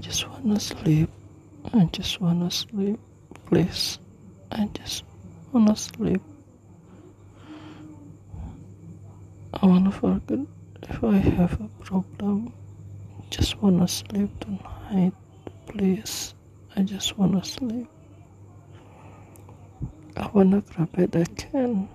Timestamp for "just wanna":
0.02-0.58, 1.92-2.50, 4.72-5.76, 13.28-13.86, 16.80-17.44